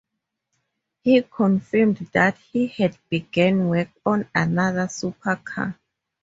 He 1.03 1.21
confirmed 1.21 1.97
that 2.13 2.35
he 2.51 2.65
had 2.65 2.97
begun 3.07 3.69
work 3.69 3.89
on 4.03 4.27
another 4.33 4.87
supercar. 4.87 5.75